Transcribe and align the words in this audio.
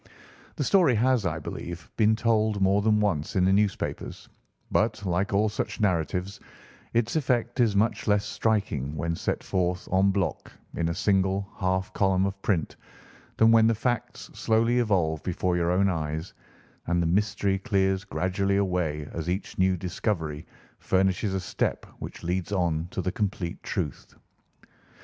The 0.55 0.63
story 0.63 0.95
has, 0.95 1.27
I 1.27 1.37
believe, 1.37 1.87
been 1.95 2.15
told 2.15 2.59
more 2.59 2.81
than 2.81 2.99
once 2.99 3.35
in 3.35 3.45
the 3.45 3.53
newspapers, 3.53 4.27
but, 4.71 5.05
like 5.05 5.31
all 5.31 5.47
such 5.47 5.79
narratives, 5.79 6.39
its 6.91 7.15
effect 7.15 7.59
is 7.59 7.75
much 7.75 8.07
less 8.07 8.25
striking 8.25 8.95
when 8.95 9.15
set 9.15 9.43
forth 9.43 9.87
en 9.93 10.09
bloc 10.09 10.51
in 10.73 10.89
a 10.89 10.95
single 10.95 11.47
half 11.57 11.93
column 11.93 12.25
of 12.25 12.41
print 12.41 12.75
than 13.37 13.51
when 13.51 13.67
the 13.67 13.75
facts 13.75 14.31
slowly 14.33 14.79
evolve 14.79 15.21
before 15.21 15.55
your 15.55 15.69
own 15.69 15.87
eyes, 15.87 16.33
and 16.87 16.99
the 16.99 17.05
mystery 17.05 17.59
clears 17.59 18.03
gradually 18.03 18.57
away 18.57 19.07
as 19.11 19.29
each 19.29 19.59
new 19.59 19.77
discovery 19.77 20.47
furnishes 20.79 21.31
a 21.35 21.39
step 21.39 21.85
which 21.99 22.23
leads 22.23 22.51
on 22.51 22.87
to 22.89 23.03
the 23.03 23.11
complete 23.11 23.61
truth. 23.61 24.15